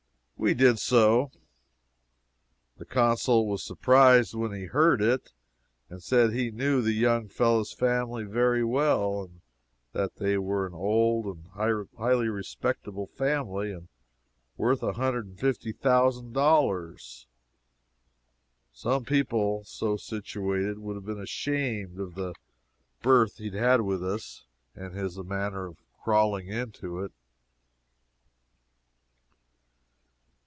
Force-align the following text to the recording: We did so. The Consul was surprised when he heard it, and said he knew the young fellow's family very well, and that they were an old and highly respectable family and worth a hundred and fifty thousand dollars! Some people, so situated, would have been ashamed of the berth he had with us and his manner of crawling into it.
We 0.43 0.55
did 0.55 0.79
so. 0.79 1.29
The 2.77 2.83
Consul 2.85 3.47
was 3.47 3.61
surprised 3.61 4.33
when 4.33 4.51
he 4.51 4.65
heard 4.65 4.99
it, 4.99 5.31
and 5.87 6.01
said 6.01 6.33
he 6.33 6.49
knew 6.49 6.81
the 6.81 6.93
young 6.93 7.27
fellow's 7.27 7.71
family 7.73 8.23
very 8.23 8.63
well, 8.63 9.21
and 9.21 9.41
that 9.93 10.15
they 10.15 10.39
were 10.39 10.65
an 10.65 10.73
old 10.73 11.27
and 11.27 11.45
highly 11.95 12.27
respectable 12.27 13.05
family 13.05 13.71
and 13.71 13.87
worth 14.57 14.81
a 14.81 14.93
hundred 14.93 15.27
and 15.27 15.39
fifty 15.39 15.73
thousand 15.73 16.33
dollars! 16.33 17.27
Some 18.73 19.05
people, 19.05 19.63
so 19.63 19.95
situated, 19.95 20.79
would 20.79 20.95
have 20.95 21.05
been 21.05 21.21
ashamed 21.21 21.99
of 21.99 22.15
the 22.15 22.33
berth 23.03 23.37
he 23.37 23.51
had 23.51 23.81
with 23.81 24.03
us 24.03 24.47
and 24.73 24.95
his 24.95 25.19
manner 25.19 25.67
of 25.67 25.77
crawling 26.03 26.47
into 26.47 27.01
it. 27.03 27.11